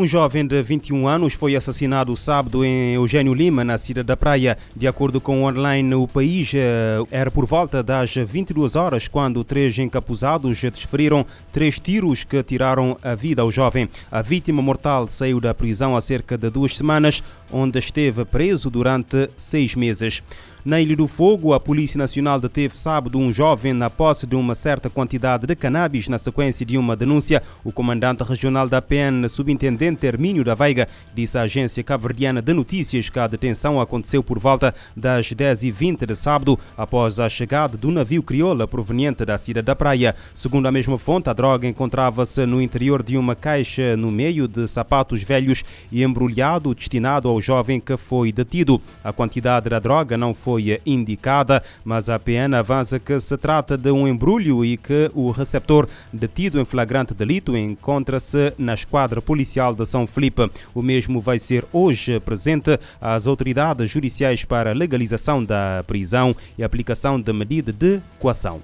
Um 0.00 0.06
jovem 0.06 0.46
de 0.46 0.62
21 0.62 1.06
anos 1.06 1.34
foi 1.34 1.54
assassinado 1.54 2.16
sábado 2.16 2.64
em 2.64 2.94
Eugênio 2.94 3.34
Lima, 3.34 3.62
na 3.62 3.76
cidade 3.76 4.06
da 4.06 4.16
Praia. 4.16 4.56
De 4.74 4.88
acordo 4.88 5.20
com 5.20 5.42
o 5.42 5.46
online 5.46 5.94
O 5.94 6.08
País, 6.08 6.52
eh, 6.54 6.96
era 7.10 7.30
por 7.30 7.44
volta 7.44 7.82
das 7.82 8.14
22 8.14 8.76
horas 8.76 9.06
quando 9.08 9.44
três 9.44 9.78
encapuzados 9.78 10.58
desferiram 10.58 11.26
três 11.52 11.78
tiros 11.78 12.24
que 12.24 12.42
tiraram 12.42 12.96
a 13.02 13.14
vida 13.14 13.42
ao 13.42 13.50
jovem. 13.50 13.90
A 14.10 14.22
vítima 14.22 14.62
mortal 14.62 15.06
saiu 15.06 15.38
da 15.38 15.52
prisão 15.52 15.94
há 15.94 16.00
cerca 16.00 16.38
de 16.38 16.48
duas 16.48 16.78
semanas, 16.78 17.22
onde 17.52 17.78
esteve 17.78 18.24
preso 18.24 18.70
durante 18.70 19.28
seis 19.36 19.74
meses. 19.74 20.22
Na 20.62 20.78
Ilha 20.78 20.94
do 20.94 21.06
Fogo, 21.06 21.54
a 21.54 21.60
Polícia 21.60 21.96
Nacional 21.96 22.38
deteve 22.38 22.76
sábado 22.76 23.18
um 23.18 23.32
jovem 23.32 23.72
na 23.72 23.88
posse 23.88 24.26
de 24.26 24.36
uma 24.36 24.54
certa 24.54 24.90
quantidade 24.90 25.46
de 25.46 25.56
cannabis 25.56 26.06
na 26.06 26.18
sequência 26.18 26.66
de 26.66 26.76
uma 26.76 26.94
denúncia. 26.94 27.42
O 27.64 27.72
comandante 27.72 28.22
regional 28.22 28.68
da 28.68 28.82
PN, 28.82 29.26
subintendente 29.26 30.06
Hermínio 30.06 30.44
da 30.44 30.54
Veiga, 30.54 30.86
disse 31.14 31.38
à 31.38 31.42
agência 31.42 31.82
cabo-verdiana 31.82 32.42
de 32.42 32.52
notícias 32.52 33.08
que 33.08 33.18
a 33.18 33.26
detenção 33.26 33.80
aconteceu 33.80 34.22
por 34.22 34.38
volta 34.38 34.74
das 34.94 35.32
10h20 35.32 36.04
de 36.04 36.14
sábado, 36.14 36.58
após 36.76 37.18
a 37.18 37.26
chegada 37.30 37.78
do 37.78 37.90
navio 37.90 38.22
crioula 38.22 38.68
proveniente 38.68 39.24
da 39.24 39.38
cidade 39.38 39.64
da 39.64 39.74
Praia. 39.74 40.14
Segundo 40.34 40.66
a 40.66 40.72
mesma 40.72 40.98
fonte, 40.98 41.30
a 41.30 41.32
droga 41.32 41.66
encontrava-se 41.66 42.44
no 42.44 42.60
interior 42.60 43.02
de 43.02 43.16
uma 43.16 43.34
caixa 43.34 43.96
no 43.96 44.10
meio 44.10 44.46
de 44.46 44.68
sapatos 44.68 45.22
velhos 45.22 45.64
e 45.90 46.02
embrulhado, 46.04 46.74
destinado 46.74 47.30
ao 47.30 47.40
jovem 47.40 47.80
que 47.80 47.96
foi 47.96 48.30
detido. 48.30 48.78
A 49.02 49.10
quantidade 49.10 49.70
da 49.70 49.78
droga 49.78 50.18
não 50.18 50.34
foi 50.34 50.49
foi 50.50 50.80
indicada, 50.84 51.62
mas 51.84 52.10
a 52.10 52.18
PN 52.18 52.56
avança 52.58 52.98
que 52.98 53.16
se 53.20 53.36
trata 53.36 53.78
de 53.78 53.92
um 53.92 54.08
embrulho 54.08 54.64
e 54.64 54.76
que 54.76 55.08
o 55.14 55.30
receptor 55.30 55.88
detido 56.12 56.60
em 56.60 56.64
flagrante 56.64 57.14
delito 57.14 57.56
encontra-se 57.56 58.52
na 58.58 58.74
esquadra 58.74 59.22
policial 59.22 59.72
de 59.72 59.86
São 59.86 60.08
Felipe. 60.08 60.50
O 60.74 60.82
mesmo 60.82 61.20
vai 61.20 61.38
ser 61.38 61.64
hoje 61.72 62.18
presente 62.18 62.80
às 63.00 63.28
autoridades 63.28 63.88
judiciais 63.88 64.44
para 64.44 64.72
legalização 64.72 65.44
da 65.44 65.84
prisão 65.86 66.34
e 66.58 66.64
aplicação 66.64 67.20
de 67.20 67.32
medida 67.32 67.72
de 67.72 68.00
coação. 68.18 68.60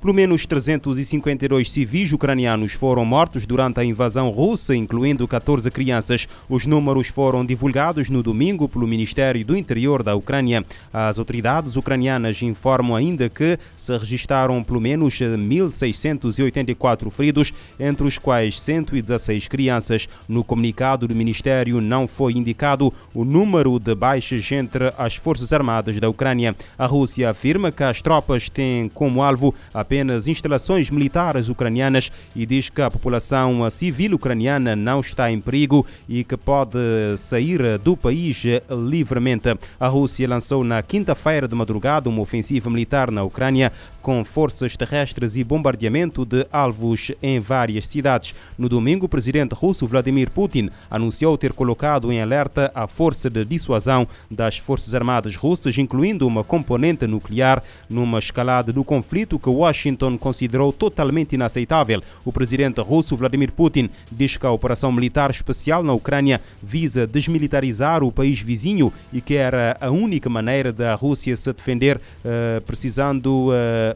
Pelo 0.00 0.14
menos 0.14 0.46
352 0.46 1.70
civis 1.70 2.10
ucranianos 2.10 2.72
foram 2.72 3.04
mortos 3.04 3.44
durante 3.44 3.80
a 3.80 3.84
invasão 3.84 4.30
russa, 4.30 4.74
incluindo 4.74 5.28
14 5.28 5.70
crianças. 5.70 6.26
Os 6.48 6.64
números 6.64 7.08
foram 7.08 7.44
divulgados 7.44 8.08
no 8.08 8.22
domingo 8.22 8.66
pelo 8.66 8.86
Ministério 8.86 9.44
do 9.44 9.54
Interior 9.54 10.02
da 10.02 10.14
Ucrânia. 10.14 10.64
As 10.90 11.18
autoridades 11.18 11.76
ucranianas 11.76 12.40
informam 12.40 12.96
ainda 12.96 13.28
que 13.28 13.58
se 13.76 13.94
registaram 13.94 14.64
pelo 14.64 14.80
menos 14.80 15.12
1.684 15.16 17.10
feridos, 17.10 17.52
entre 17.78 18.06
os 18.06 18.16
quais 18.16 18.58
116 18.58 19.48
crianças. 19.48 20.08
No 20.26 20.42
comunicado 20.42 21.06
do 21.06 21.14
Ministério 21.14 21.78
não 21.78 22.08
foi 22.08 22.32
indicado 22.32 22.90
o 23.12 23.22
número 23.22 23.78
de 23.78 23.94
baixas 23.94 24.50
entre 24.50 24.94
as 24.96 25.16
Forças 25.16 25.52
Armadas 25.52 26.00
da 26.00 26.08
Ucrânia. 26.08 26.56
A 26.78 26.86
Rússia 26.86 27.28
afirma 27.28 27.70
que 27.70 27.82
as 27.82 28.00
tropas 28.00 28.48
têm 28.48 28.88
como 28.88 29.22
alvo 29.22 29.54
a 29.74 29.89
apenas 29.90 30.28
instalações 30.28 30.88
militares 30.88 31.48
ucranianas 31.48 32.12
e 32.36 32.46
diz 32.46 32.70
que 32.70 32.80
a 32.80 32.88
população 32.88 33.68
civil 33.70 34.14
ucraniana 34.14 34.76
não 34.76 35.00
está 35.00 35.32
em 35.32 35.40
perigo 35.40 35.84
e 36.08 36.22
que 36.22 36.36
pode 36.36 36.78
sair 37.16 37.76
do 37.76 37.96
país 37.96 38.40
livremente. 38.88 39.48
A 39.80 39.88
Rússia 39.88 40.28
lançou 40.28 40.62
na 40.62 40.80
quinta-feira 40.80 41.48
de 41.48 41.56
madrugada 41.56 42.08
uma 42.08 42.22
ofensiva 42.22 42.70
militar 42.70 43.10
na 43.10 43.24
Ucrânia 43.24 43.72
com 44.02 44.24
forças 44.24 44.76
terrestres 44.76 45.36
e 45.36 45.44
bombardeamento 45.44 46.24
de 46.24 46.46
alvos 46.52 47.12
em 47.22 47.40
várias 47.40 47.86
cidades. 47.86 48.34
No 48.56 48.68
domingo, 48.68 49.06
o 49.06 49.08
presidente 49.08 49.54
russo 49.54 49.86
Vladimir 49.86 50.30
Putin 50.30 50.70
anunciou 50.90 51.36
ter 51.36 51.52
colocado 51.52 52.10
em 52.12 52.20
alerta 52.20 52.70
a 52.74 52.86
força 52.86 53.28
de 53.28 53.44
dissuasão 53.44 54.06
das 54.30 54.58
Forças 54.58 54.94
Armadas 54.94 55.36
russas, 55.36 55.76
incluindo 55.78 56.26
uma 56.26 56.44
componente 56.44 57.06
nuclear, 57.06 57.62
numa 57.88 58.18
escalada 58.18 58.72
do 58.72 58.84
conflito 58.84 59.38
que 59.38 59.48
Washington 59.48 60.16
considerou 60.16 60.72
totalmente 60.72 61.34
inaceitável. 61.34 62.02
O 62.24 62.32
presidente 62.32 62.80
russo 62.80 63.16
Vladimir 63.16 63.52
Putin 63.52 63.90
diz 64.10 64.36
que 64.36 64.46
a 64.46 64.50
operação 64.50 64.92
militar 64.92 65.30
especial 65.30 65.82
na 65.82 65.92
Ucrânia 65.92 66.40
visa 66.62 67.06
desmilitarizar 67.06 68.02
o 68.02 68.12
país 68.12 68.40
vizinho 68.40 68.92
e 69.12 69.20
que 69.20 69.34
era 69.34 69.76
a 69.80 69.90
única 69.90 70.28
maneira 70.28 70.72
da 70.72 70.94
Rússia 70.94 71.36
se 71.36 71.52
defender, 71.52 71.96
uh, 71.96 72.60
precisando 72.62 73.50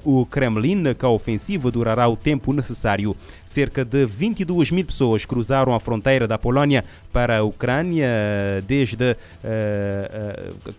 uh, 0.05 0.21
o 0.21 0.27
Kremlin 0.27 0.95
que 0.95 1.05
a 1.05 1.09
ofensiva 1.09 1.71
durará 1.71 2.09
o 2.09 2.17
tempo 2.17 2.53
necessário. 2.53 3.17
Cerca 3.45 3.85
de 3.85 4.07
22 4.07 4.71
mil 4.71 4.85
pessoas 4.85 5.25
cruzaram 5.25 5.75
a 5.75 5.81
fronteira 5.81 6.27
da 6.27 6.39
Polónia 6.39 6.85
para 7.13 7.39
a 7.39 7.43
Ucrânia 7.43 8.09
desde 8.67 9.13
uh, 9.13 10.75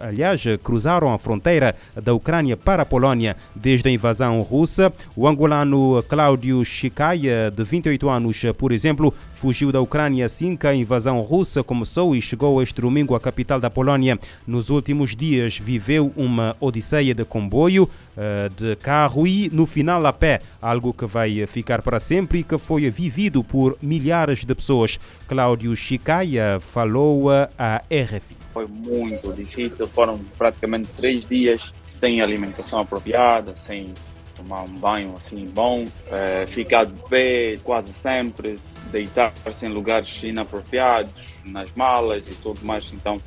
aliás, 0.00 0.42
cruzaram 0.62 1.12
a 1.12 1.18
fronteira 1.18 1.74
da 1.94 2.14
Ucrânia 2.14 2.56
para 2.56 2.82
a 2.82 2.86
Polónia 2.86 3.36
desde 3.54 3.88
a 3.88 3.92
invasão 3.92 4.40
russa. 4.40 4.92
O 5.16 5.26
angolano 5.26 6.02
Cláudio 6.08 6.64
Chikaia, 6.64 7.50
de 7.50 7.64
28 7.64 8.08
anos, 8.08 8.42
por 8.56 8.72
exemplo, 8.72 9.12
fugiu 9.44 9.70
da 9.70 9.78
Ucrânia 9.78 10.24
assim 10.24 10.56
que 10.56 10.66
a 10.66 10.74
invasão 10.74 11.20
russa 11.20 11.62
começou 11.62 12.16
e 12.16 12.22
chegou 12.22 12.62
este 12.62 12.80
domingo 12.80 13.14
à 13.14 13.20
capital 13.20 13.60
da 13.60 13.68
Polónia. 13.68 14.18
Nos 14.46 14.70
últimos 14.70 15.14
dias 15.14 15.58
viveu 15.58 16.10
uma 16.16 16.56
odisseia 16.58 17.14
de 17.14 17.26
comboio, 17.26 17.86
eh, 18.16 18.48
de 18.56 18.74
carro 18.76 19.26
e 19.26 19.50
no 19.52 19.66
final 19.66 20.06
a 20.06 20.14
pé, 20.14 20.40
algo 20.62 20.94
que 20.94 21.04
vai 21.04 21.46
ficar 21.46 21.82
para 21.82 22.00
sempre 22.00 22.38
e 22.38 22.42
que 22.42 22.56
foi 22.56 22.88
vivido 22.88 23.44
por 23.44 23.76
milhares 23.82 24.46
de 24.46 24.54
pessoas. 24.54 24.98
Cláudio 25.28 25.76
Chikaia 25.76 26.58
falou 26.58 27.28
à 27.28 27.82
RFI. 27.90 28.36
Foi 28.54 28.66
muito 28.66 29.30
difícil, 29.30 29.86
foram 29.88 30.20
praticamente 30.38 30.88
três 30.96 31.26
dias 31.26 31.74
sem 31.86 32.22
alimentação 32.22 32.78
apropriada, 32.78 33.54
sem 33.66 33.92
tomar 34.34 34.62
um 34.62 34.72
banho 34.78 35.14
assim 35.18 35.50
bom, 35.54 35.84
é, 36.10 36.46
ficar 36.46 36.84
de 36.86 36.94
pé 37.10 37.58
quase 37.62 37.92
sempre, 37.92 38.58
deitar-se 38.94 39.66
em 39.66 39.68
lugares 39.68 40.22
inapropriados, 40.22 41.12
nas 41.44 41.68
malas 41.74 42.28
e 42.28 42.34
tudo 42.36 42.64
mais. 42.64 42.92
Então, 42.92 43.20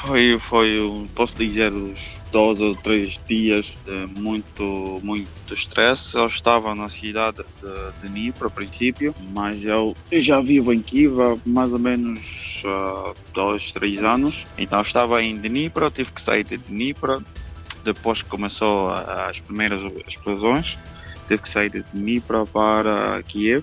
foi, 0.00 0.36
foi 0.38 1.08
posso 1.14 1.36
dizer, 1.36 1.72
os 1.72 2.20
12 2.32 2.62
ou 2.64 2.76
3 2.76 3.20
dias 3.28 3.72
de 3.86 4.20
muito, 4.20 5.00
muito 5.04 5.54
estresse. 5.54 6.16
Eu 6.16 6.26
estava 6.26 6.74
na 6.74 6.88
cidade 6.88 7.44
de, 7.62 8.02
de 8.02 8.12
Nipro, 8.12 8.48
a 8.48 8.50
princípio, 8.50 9.14
mas 9.32 9.64
eu 9.64 9.94
já 10.10 10.40
vivo 10.40 10.72
em 10.72 10.82
Kiev 10.82 11.20
há 11.20 11.36
mais 11.46 11.72
ou 11.72 11.78
menos 11.78 12.62
uh, 12.64 13.14
2, 13.32 13.72
3 13.72 14.02
anos. 14.02 14.44
Então, 14.58 14.80
estava 14.82 15.22
em 15.22 15.36
Dnipro, 15.36 15.90
tive 15.92 16.10
que 16.10 16.20
sair 16.20 16.42
de 16.42 16.56
Dnipro. 16.56 17.24
Depois 17.84 18.22
que 18.22 18.28
começou 18.30 18.90
as 18.90 19.38
primeiras 19.38 19.80
explosões, 20.08 20.78
tive 21.28 21.42
que 21.42 21.48
sair 21.48 21.70
de 21.70 21.84
Dnipro 21.92 22.46
para 22.46 23.22
Kiev 23.24 23.62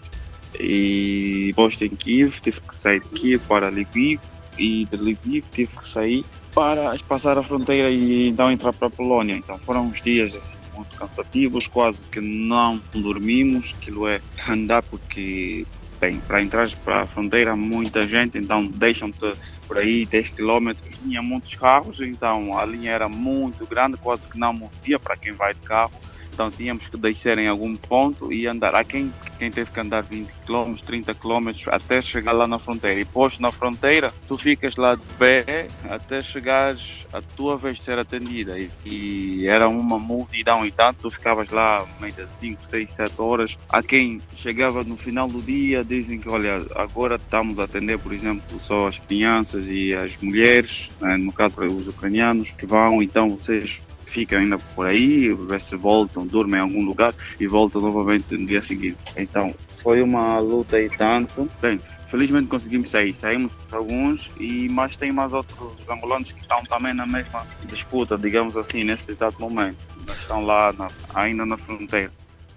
e 0.59 1.53
posto 1.55 1.83
em 1.83 1.89
Kiev, 1.89 2.39
tive 2.41 2.59
que 2.61 2.75
sair 2.75 3.01
de 3.01 3.09
Kiev 3.09 3.43
para 3.47 3.69
Lviv 3.69 4.19
e 4.57 4.85
de 4.85 4.97
Lviv 4.97 5.43
tive 5.51 5.71
que 5.77 5.89
sair 5.89 6.25
para 6.53 6.97
passar 7.07 7.37
a 7.37 7.43
fronteira 7.43 7.89
e 7.89 8.27
então 8.27 8.51
entrar 8.51 8.73
para 8.73 8.87
a 8.87 8.91
Polónia. 8.91 9.35
Então 9.35 9.57
foram 9.59 9.87
uns 9.87 10.01
dias 10.01 10.35
assim 10.35 10.57
muito 10.75 10.97
cansativos, 10.97 11.67
quase 11.67 11.99
que 12.11 12.19
não 12.19 12.81
dormimos, 12.93 13.75
aquilo 13.77 14.07
é 14.07 14.21
andar 14.47 14.81
porque 14.83 15.65
bem, 15.99 16.19
para 16.19 16.41
entrar 16.41 16.69
para 16.83 17.03
a 17.03 17.07
fronteira 17.07 17.55
muita 17.55 18.07
gente, 18.07 18.37
então 18.37 18.65
deixam-te 18.65 19.33
por 19.67 19.77
aí 19.77 20.05
10 20.05 20.29
km, 20.29 20.71
tinha 21.03 21.21
muitos 21.21 21.53
carros, 21.53 22.01
então 22.01 22.57
a 22.57 22.65
linha 22.65 22.91
era 22.91 23.07
muito 23.07 23.67
grande, 23.67 23.97
quase 23.97 24.27
que 24.27 24.39
não 24.39 24.51
movia 24.51 24.97
para 24.97 25.15
quem 25.15 25.33
vai 25.33 25.53
de 25.53 25.59
carro 25.59 25.93
então 26.33 26.49
tínhamos 26.49 26.87
que 26.87 26.97
descer 26.97 27.37
em 27.37 27.47
algum 27.47 27.75
ponto 27.75 28.31
e 28.31 28.47
andar. 28.47 28.73
Há 28.75 28.83
quem, 28.83 29.11
quem 29.37 29.51
teve 29.51 29.71
que 29.71 29.79
andar 29.79 30.01
20 30.01 30.29
km, 30.45 30.75
30 30.85 31.13
km 31.13 31.49
até 31.67 32.01
chegar 32.01 32.31
lá 32.31 32.47
na 32.47 32.59
fronteira. 32.59 32.99
E 32.99 33.05
posto 33.05 33.41
na 33.41 33.51
fronteira, 33.51 34.13
tu 34.27 34.37
ficas 34.37 34.75
lá 34.75 34.95
de 34.95 35.01
pé 35.17 35.67
até 35.89 36.21
chegares 36.21 37.01
a 37.13 37.21
tua 37.21 37.57
vez 37.57 37.77
de 37.77 37.83
ser 37.83 37.99
atendida. 37.99 38.57
E, 38.57 38.69
e 38.85 39.47
era 39.47 39.67
uma 39.67 39.99
multidão 39.99 40.65
e 40.65 40.71
tanto, 40.71 41.01
tu 41.01 41.11
ficavas 41.11 41.49
lá 41.49 41.85
meio 41.99 42.13
de 42.13 42.25
5, 42.31 42.65
6, 42.65 42.91
7 42.91 43.21
horas. 43.21 43.57
Há 43.69 43.83
quem 43.83 44.21
chegava 44.35 44.83
no 44.83 44.95
final 44.95 45.27
do 45.27 45.41
dia, 45.41 45.83
dizem 45.83 46.19
que 46.19 46.29
olha, 46.29 46.65
agora 46.75 47.15
estamos 47.15 47.59
a 47.59 47.65
atender, 47.65 47.99
por 47.99 48.13
exemplo, 48.13 48.59
só 48.59 48.87
as 48.87 48.97
crianças 48.97 49.67
e 49.67 49.93
as 49.93 50.15
mulheres, 50.17 50.89
né? 50.99 51.17
no 51.17 51.31
caso 51.31 51.61
os 51.61 51.87
ucranianos, 51.87 52.51
que 52.51 52.65
vão, 52.65 53.03
então 53.03 53.29
vocês 53.29 53.81
ficam 54.11 54.39
ainda 54.39 54.57
por 54.57 54.85
aí, 54.85 55.33
ver 55.33 55.61
se 55.61 55.75
voltam, 55.75 56.27
dormem 56.27 56.59
em 56.59 56.63
algum 56.63 56.85
lugar 56.85 57.13
e 57.39 57.47
voltam 57.47 57.81
novamente 57.81 58.35
no 58.35 58.45
dia 58.45 58.61
seguinte. 58.61 58.97
Então 59.15 59.55
foi 59.77 60.01
uma 60.01 60.37
luta 60.39 60.79
e 60.79 60.89
tanto. 60.89 61.49
Bem, 61.61 61.79
felizmente 62.07 62.47
conseguimos 62.47 62.89
sair. 62.89 63.13
Saímos 63.15 63.51
alguns, 63.71 64.31
e 64.37 64.67
mas 64.69 64.97
tem 64.97 65.11
mais 65.11 65.33
outros 65.33 65.89
angolanos 65.89 66.31
que 66.31 66.41
estão 66.41 66.63
também 66.65 66.93
na 66.93 67.05
mesma 67.05 67.47
disputa, 67.65 68.17
digamos 68.17 68.57
assim, 68.57 68.83
nesse 68.83 69.11
exato 69.11 69.39
momento. 69.39 69.77
Estão 70.19 70.43
lá 70.43 70.73
na, 70.73 70.89
ainda 71.15 71.45
na 71.45 71.57
fronteira. 71.57 72.11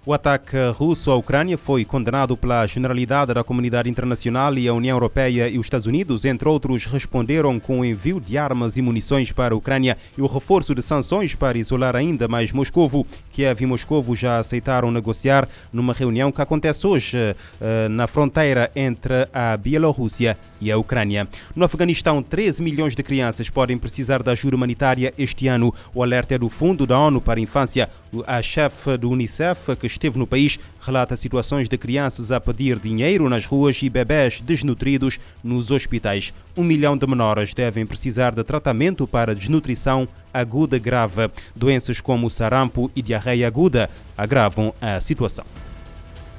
O 0.07 0.13
ataque 0.13 0.55
russo 0.75 1.09
à 1.09 1.15
Ucrânia 1.15 1.57
foi 1.57 1.83
condenado 1.83 2.37
pela 2.37 2.67
generalidade 2.67 3.33
da 3.33 3.43
comunidade 3.43 3.89
internacional 3.89 4.55
e 4.55 4.67
a 4.67 4.73
União 4.73 4.95
Europeia 4.95 5.49
e 5.49 5.57
os 5.57 5.65
Estados 5.65 5.87
Unidos, 5.87 6.25
entre 6.25 6.47
outros, 6.47 6.85
responderam 6.85 7.59
com 7.59 7.79
o 7.79 7.85
envio 7.85 8.21
de 8.21 8.37
armas 8.37 8.77
e 8.77 8.83
munições 8.83 9.31
para 9.31 9.55
a 9.55 9.57
Ucrânia 9.57 9.97
e 10.15 10.21
o 10.21 10.27
reforço 10.27 10.75
de 10.75 10.83
sanções 10.83 11.33
para 11.33 11.57
isolar 11.57 11.95
ainda 11.95 12.27
mais 12.27 12.53
Moscovo. 12.53 13.03
Kiev 13.31 13.63
e 13.63 13.65
Moscovo 13.65 14.15
já 14.15 14.37
aceitaram 14.37 14.91
negociar 14.91 15.49
numa 15.73 15.91
reunião 15.91 16.31
que 16.31 16.39
acontece 16.39 16.85
hoje 16.85 17.17
eh, 17.59 17.87
na 17.89 18.05
fronteira 18.05 18.69
entre 18.75 19.27
a 19.33 19.57
Bielorrússia 19.57 20.37
e 20.61 20.71
a 20.71 20.77
Ucrânia. 20.77 21.27
No 21.55 21.65
Afeganistão, 21.65 22.21
13 22.21 22.61
milhões 22.61 22.95
de 22.95 23.01
crianças 23.01 23.49
podem 23.49 23.75
precisar 23.75 24.21
de 24.21 24.29
ajuda 24.29 24.55
humanitária 24.55 25.15
este 25.17 25.47
ano. 25.47 25.73
O 25.95 26.03
alerta 26.03 26.35
é 26.35 26.37
do 26.37 26.47
Fundo 26.47 26.85
da 26.85 26.99
ONU 26.99 27.19
para 27.19 27.39
a 27.39 27.43
Infância. 27.43 27.89
A 28.27 28.41
chefe 28.41 28.95
do 28.97 29.09
Unicef, 29.09 29.75
que 29.75 29.94
esteve 29.95 30.19
no 30.19 30.27
país, 30.27 30.59
relata 30.81 31.15
situações 31.15 31.67
de 31.67 31.77
crianças 31.77 32.31
a 32.31 32.39
pedir 32.39 32.77
dinheiro 32.79 33.27
nas 33.29 33.45
ruas 33.45 33.81
e 33.81 33.89
bebés 33.89 34.41
desnutridos 34.41 35.19
nos 35.43 35.71
hospitais. 35.71 36.33
Um 36.55 36.63
milhão 36.63 36.97
de 36.97 37.07
menores 37.07 37.53
devem 37.53 37.85
precisar 37.85 38.35
de 38.35 38.43
tratamento 38.43 39.07
para 39.07 39.35
desnutrição 39.35 40.07
aguda 40.33 40.77
grave. 40.77 41.29
Doenças 41.55 42.01
como 42.01 42.29
sarampo 42.29 42.91
e 42.95 43.01
diarreia 43.01 43.47
aguda 43.47 43.89
agravam 44.17 44.73
a 44.81 44.99
situação. 44.99 45.45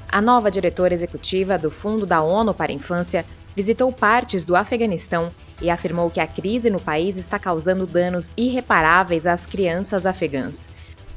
A 0.09 0.21
nova 0.21 0.49
diretora 0.49 0.93
executiva 0.93 1.57
do 1.57 1.69
Fundo 1.69 2.05
da 2.05 2.21
ONU 2.21 2.53
para 2.53 2.71
a 2.71 2.75
Infância 2.75 3.25
visitou 3.55 3.91
partes 3.91 4.45
do 4.45 4.55
Afeganistão 4.55 5.31
e 5.61 5.69
afirmou 5.69 6.09
que 6.09 6.19
a 6.19 6.27
crise 6.27 6.69
no 6.69 6.79
país 6.79 7.17
está 7.17 7.39
causando 7.39 7.87
danos 7.87 8.31
irreparáveis 8.37 9.25
às 9.25 9.45
crianças 9.45 10.05
afegãs. 10.05 10.69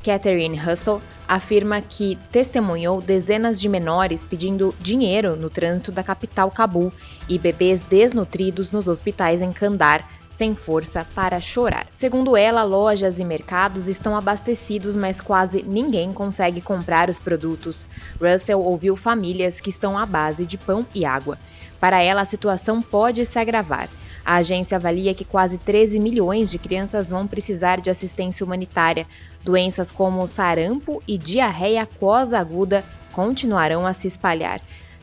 Catherine 0.03 0.57
Russell 0.57 1.01
afirma 1.29 1.81
que 1.81 2.19
testemunhou 2.33 3.01
dezenas 3.01 3.61
de 3.61 3.69
menores 3.69 4.25
pedindo 4.25 4.75
dinheiro 4.81 5.37
no 5.37 5.49
trânsito 5.49 5.93
da 5.93 6.03
capital 6.03 6.51
Cabul 6.51 6.93
e 7.29 7.39
bebês 7.39 7.83
desnutridos 7.83 8.73
nos 8.73 8.89
hospitais 8.89 9.43
em 9.43 9.53
Kandar, 9.53 10.05
sem 10.29 10.55
força 10.55 11.07
para 11.15 11.39
chorar. 11.39 11.87
Segundo 11.95 12.35
ela, 12.37 12.63
lojas 12.63 13.19
e 13.19 13.25
mercados 13.25 13.87
estão 13.87 14.17
abastecidos, 14.17 14.97
mas 14.97 15.21
quase 15.21 15.63
ninguém 15.63 16.13
consegue 16.15 16.63
comprar 16.63 17.11
os 17.11 17.19
produtos. 17.19 17.87
Russell 18.19 18.61
ouviu 18.61 18.97
famílias 18.97 19.61
que 19.61 19.69
estão 19.69 19.99
à 19.99 20.07
base 20.07 20.47
de 20.47 20.57
pão 20.57 20.87
e 20.95 21.05
água. 21.05 21.39
Para 21.79 22.03
ela, 22.03 22.23
a 22.23 22.27
situação 22.27 22.81
pode 22.81 23.25
se 23.27 23.39
agravar. 23.39 23.91
A 24.25 24.37
agência 24.37 24.77
avalia 24.77 25.15
que 25.15 25.25
quase 25.25 25.59
13 25.59 25.99
milhões 25.99 26.51
de 26.51 26.59
crianças 26.59 27.09
vão 27.09 27.27
precisar 27.27 27.81
de 27.81 27.91
assistência 27.91 28.45
humanitária. 28.45 29.07
Doenças 29.43 29.91
como 29.91 30.27
sarampo 30.27 31.03
e 31.07 31.17
diarreia 31.17 31.83
aquosa 31.83 32.39
aguda 32.39 32.85
continuarão 33.13 33.87
a 33.87 33.93
se 33.93 34.07
espalhar. 34.07 34.61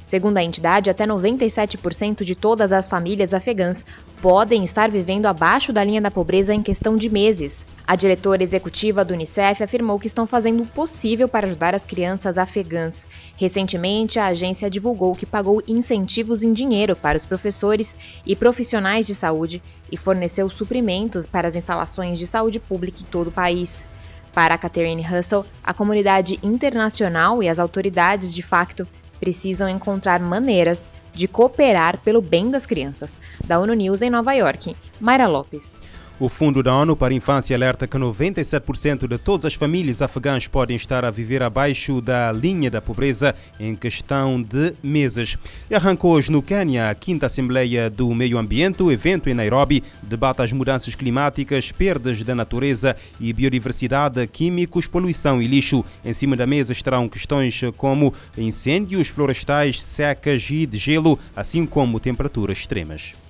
Segundo 0.08 0.38
a 0.38 0.42
entidade, 0.42 0.90
até 0.90 1.06
97% 1.06 2.24
de 2.24 2.34
todas 2.34 2.72
as 2.72 2.88
famílias 2.88 3.34
afegãs 3.34 3.84
podem 4.22 4.64
estar 4.64 4.90
vivendo 4.90 5.26
abaixo 5.26 5.74
da 5.74 5.84
linha 5.84 6.00
da 6.00 6.10
pobreza 6.10 6.54
em 6.54 6.64
questão 6.64 6.96
de 6.96 7.10
meses. 7.10 7.68
A 7.86 7.94
diretora 7.94 8.42
executiva 8.42 9.04
do 9.04 9.14
Unicef 9.14 9.62
afirmou 9.62 10.00
que 10.00 10.08
estão 10.08 10.26
fazendo 10.26 10.64
o 10.64 10.66
possível 10.66 11.28
para 11.28 11.46
ajudar 11.46 11.76
as 11.76 11.84
crianças 11.84 12.38
afegãs. 12.38 13.06
Recentemente, 13.36 14.18
a 14.18 14.28
agência 14.28 14.70
divulgou 14.70 15.14
que 15.14 15.26
pagou 15.26 15.62
incentivos 15.68 16.42
em 16.42 16.54
dinheiro 16.54 16.96
para 16.96 17.18
os 17.18 17.26
professores 17.26 17.98
e 18.26 18.34
profissionais 18.34 19.06
de 19.06 19.14
saúde 19.14 19.62
e 19.92 19.98
forneceu 19.98 20.50
suprimentos 20.50 21.26
para 21.26 21.50
as 21.50 21.58
instalações 21.58 22.18
de 22.18 22.26
saúde 22.26 22.62
pública 22.62 23.02
em 23.02 23.12
todo 23.12 23.28
o 23.28 23.32
país. 23.32 23.86
Para 24.34 24.56
a 24.56 24.58
Catherine 24.58 25.02
Russell, 25.02 25.46
a 25.62 25.74
comunidade 25.74 26.40
internacional 26.42 27.44
e 27.44 27.50
as 27.50 27.60
autoridades 27.60 28.34
de 28.34 28.42
facto 28.42 28.88
precisam 29.20 29.70
encontrar 29.70 30.20
maneiras 30.20 30.90
de 31.14 31.28
cooperar 31.28 32.00
pelo 32.00 32.22
bem 32.22 32.52
das 32.52 32.66
crianças. 32.66 33.20
Da 33.46 33.60
ONU 33.60 33.74
News 33.74 34.02
em 34.02 34.10
Nova 34.10 34.34
York, 34.34 34.76
Mayra 35.00 35.28
Lopes. 35.28 35.80
O 36.20 36.28
Fundo 36.28 36.64
da 36.64 36.76
ONU 36.76 36.96
para 36.96 37.14
a 37.14 37.16
Infância 37.16 37.56
alerta 37.56 37.86
que 37.86 37.96
97% 37.96 39.08
de 39.08 39.20
todas 39.20 39.46
as 39.46 39.54
famílias 39.54 40.02
afegãs 40.02 40.48
podem 40.48 40.76
estar 40.76 41.06
a 41.06 41.12
viver 41.12 41.44
abaixo 41.44 42.02
da 42.02 42.32
linha 42.32 42.72
da 42.72 42.82
pobreza 42.82 43.36
em 43.60 43.76
questão 43.76 44.42
de 44.42 44.74
meses. 44.82 45.38
E 45.70 45.76
arrancou 45.76 46.14
hoje 46.14 46.32
no 46.32 46.42
Quênia 46.42 46.90
a 46.90 46.96
quinta 46.96 47.28
Assembleia 47.28 47.88
do 47.88 48.12
Meio 48.16 48.40
Ambiente. 48.40 48.82
O 48.82 48.92
evento 48.92 49.30
em 49.30 49.36
Nairobi 49.36 49.84
debate 50.02 50.42
as 50.42 50.52
mudanças 50.52 50.96
climáticas, 50.96 51.72
perdas 51.72 52.24
da 52.24 52.34
natureza 52.34 52.96
e 53.20 53.32
biodiversidade, 53.32 54.26
químicos, 54.26 54.88
poluição 54.88 55.40
e 55.40 55.46
lixo. 55.46 55.86
Em 56.04 56.14
cima 56.14 56.36
da 56.36 56.48
mesa 56.48 56.72
estarão 56.72 57.08
questões 57.08 57.62
como 57.78 58.12
incêndios 58.36 59.08
florestais, 59.08 59.80
secas 59.84 60.50
e 60.50 60.66
de 60.66 60.80
gelo, 60.80 61.20
assim 61.36 61.64
como 61.64 62.00
temperaturas 62.00 62.58
extremas. 62.58 63.27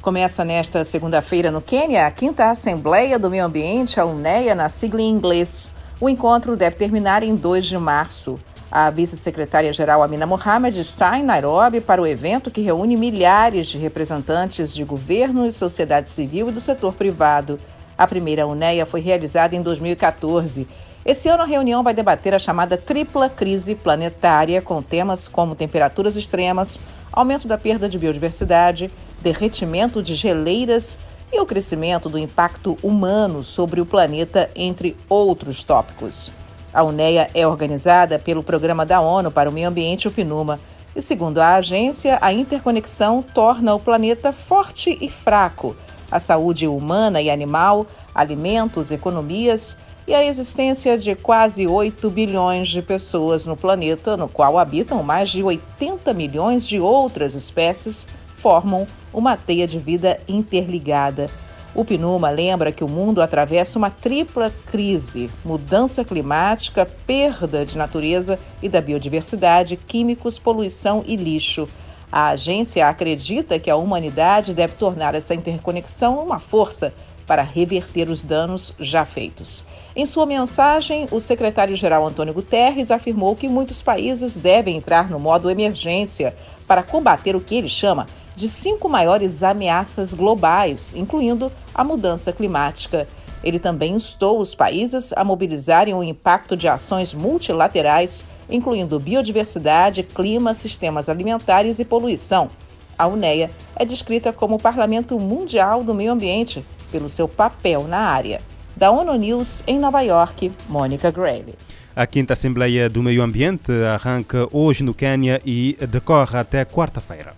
Começa 0.00 0.46
nesta 0.46 0.82
segunda-feira 0.82 1.50
no 1.50 1.60
Quênia 1.60 2.06
a 2.06 2.10
quinta 2.10 2.50
Assembleia 2.50 3.18
do 3.18 3.28
Meio 3.28 3.44
Ambiente, 3.44 4.00
a 4.00 4.06
UNEA, 4.06 4.54
na 4.54 4.66
sigla 4.70 5.02
em 5.02 5.10
inglês. 5.10 5.70
O 6.00 6.08
encontro 6.08 6.56
deve 6.56 6.74
terminar 6.74 7.22
em 7.22 7.36
2 7.36 7.66
de 7.66 7.76
março. 7.76 8.40
A 8.72 8.88
vice-secretária-geral 8.88 10.02
Amina 10.02 10.24
Mohamed 10.24 10.80
está 10.80 11.18
em 11.18 11.22
Nairobi 11.22 11.82
para 11.82 12.00
o 12.00 12.06
evento 12.06 12.50
que 12.50 12.62
reúne 12.62 12.96
milhares 12.96 13.66
de 13.66 13.76
representantes 13.76 14.74
de 14.74 14.84
governo 14.84 15.44
e 15.44 15.52
sociedade 15.52 16.08
civil 16.08 16.48
e 16.48 16.52
do 16.52 16.62
setor 16.62 16.94
privado. 16.94 17.60
A 17.98 18.06
primeira 18.06 18.46
UNEA 18.46 18.86
foi 18.86 19.02
realizada 19.02 19.54
em 19.54 19.60
2014. 19.60 20.66
Esse 21.04 21.28
ano 21.28 21.42
a 21.42 21.46
reunião 21.46 21.82
vai 21.82 21.92
debater 21.92 22.34
a 22.34 22.38
chamada 22.38 22.78
tripla 22.78 23.28
crise 23.28 23.74
planetária, 23.74 24.62
com 24.62 24.82
temas 24.82 25.28
como 25.28 25.54
temperaturas 25.54 26.16
extremas, 26.16 26.80
aumento 27.12 27.46
da 27.46 27.58
perda 27.58 27.86
de 27.86 27.98
biodiversidade, 27.98 28.90
derretimento 29.22 30.02
de 30.02 30.14
geleiras 30.14 30.98
e 31.32 31.40
o 31.40 31.46
crescimento 31.46 32.08
do 32.08 32.18
impacto 32.18 32.76
humano 32.82 33.44
sobre 33.44 33.80
o 33.80 33.86
planeta, 33.86 34.50
entre 34.54 34.96
outros 35.08 35.62
tópicos. 35.62 36.32
A 36.72 36.82
UNEA 36.82 37.30
é 37.34 37.46
organizada 37.46 38.18
pelo 38.18 38.42
Programa 38.42 38.86
da 38.86 39.00
ONU 39.00 39.30
para 39.30 39.48
o 39.48 39.52
Meio 39.52 39.68
Ambiente, 39.68 40.08
o 40.08 40.10
PNUMA, 40.10 40.60
e, 40.94 41.00
segundo 41.00 41.38
a 41.38 41.54
agência, 41.54 42.18
a 42.20 42.32
interconexão 42.32 43.22
torna 43.22 43.74
o 43.74 43.80
planeta 43.80 44.32
forte 44.32 44.96
e 45.00 45.08
fraco. 45.08 45.76
A 46.10 46.18
saúde 46.18 46.66
humana 46.66 47.20
e 47.22 47.30
animal, 47.30 47.86
alimentos, 48.12 48.90
economias 48.90 49.76
e 50.06 50.14
a 50.14 50.24
existência 50.24 50.98
de 50.98 51.14
quase 51.14 51.66
8 51.66 52.10
bilhões 52.10 52.68
de 52.68 52.82
pessoas 52.82 53.46
no 53.46 53.56
planeta, 53.56 54.16
no 54.16 54.28
qual 54.28 54.58
habitam 54.58 55.02
mais 55.04 55.28
de 55.28 55.42
80 55.42 56.12
milhões 56.12 56.66
de 56.66 56.80
outras 56.80 57.34
espécies, 57.34 58.08
formam 58.40 58.86
uma 59.12 59.36
teia 59.36 59.66
de 59.66 59.78
vida 59.78 60.20
interligada. 60.28 61.30
O 61.74 61.84
PNUMA 61.84 62.30
lembra 62.30 62.72
que 62.72 62.82
o 62.82 62.88
mundo 62.88 63.22
atravessa 63.22 63.78
uma 63.78 63.90
tripla 63.90 64.52
crise: 64.66 65.30
mudança 65.44 66.04
climática, 66.04 66.88
perda 67.06 67.64
de 67.64 67.78
natureza 67.78 68.38
e 68.60 68.68
da 68.68 68.80
biodiversidade, 68.80 69.76
químicos, 69.76 70.38
poluição 70.38 71.04
e 71.06 71.14
lixo. 71.14 71.68
A 72.10 72.30
agência 72.30 72.88
acredita 72.88 73.58
que 73.58 73.70
a 73.70 73.76
humanidade 73.76 74.52
deve 74.52 74.74
tornar 74.74 75.14
essa 75.14 75.32
interconexão 75.32 76.18
uma 76.24 76.40
força 76.40 76.92
para 77.24 77.42
reverter 77.42 78.10
os 78.10 78.24
danos 78.24 78.74
já 78.80 79.04
feitos. 79.04 79.64
Em 79.94 80.04
sua 80.04 80.26
mensagem, 80.26 81.06
o 81.12 81.20
secretário-geral 81.20 82.04
Antônio 82.04 82.34
Guterres 82.34 82.90
afirmou 82.90 83.36
que 83.36 83.48
muitos 83.48 83.80
países 83.80 84.36
devem 84.36 84.76
entrar 84.76 85.08
no 85.08 85.20
modo 85.20 85.48
emergência 85.48 86.34
para 86.66 86.82
combater 86.82 87.36
o 87.36 87.40
que 87.40 87.54
ele 87.54 87.68
chama 87.68 88.06
de 88.34 88.48
cinco 88.48 88.88
maiores 88.88 89.42
ameaças 89.42 90.14
globais, 90.14 90.94
incluindo 90.94 91.50
a 91.74 91.84
mudança 91.84 92.32
climática. 92.32 93.06
Ele 93.42 93.58
também 93.58 93.94
instou 93.94 94.38
os 94.38 94.54
países 94.54 95.12
a 95.14 95.24
mobilizarem 95.24 95.94
o 95.94 96.02
impacto 96.02 96.56
de 96.56 96.68
ações 96.68 97.14
multilaterais, 97.14 98.22
incluindo 98.48 99.00
biodiversidade, 99.00 100.02
clima, 100.02 100.54
sistemas 100.54 101.08
alimentares 101.08 101.78
e 101.78 101.84
poluição. 101.84 102.50
A 102.98 103.06
UNEA 103.06 103.50
é 103.76 103.84
descrita 103.84 104.32
como 104.32 104.56
o 104.56 104.60
Parlamento 104.60 105.18
Mundial 105.18 105.82
do 105.82 105.94
Meio 105.94 106.12
Ambiente 106.12 106.64
pelo 106.92 107.08
seu 107.08 107.26
papel 107.26 107.84
na 107.88 107.98
área. 107.98 108.40
Da 108.76 108.90
ONU 108.90 109.14
News 109.14 109.62
em 109.66 109.78
Nova 109.78 110.00
York, 110.02 110.52
Mônica 110.68 111.10
Grayle. 111.10 111.54
A 111.94 112.06
quinta 112.06 112.34
Assembleia 112.34 112.88
do 112.88 113.02
Meio 113.02 113.22
Ambiente 113.22 113.72
arranca 113.94 114.46
hoje 114.52 114.82
no 114.82 114.94
Quênia 114.94 115.40
e 115.44 115.76
decorre 115.88 116.38
até 116.38 116.64
quarta-feira. 116.64 117.34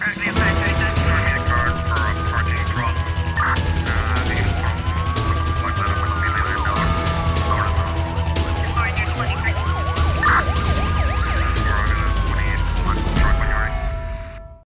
Right, 0.00 0.31